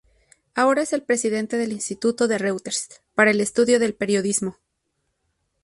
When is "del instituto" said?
1.57-2.27